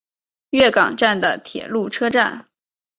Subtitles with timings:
[0.49, 2.47] 月冈站的铁路车站。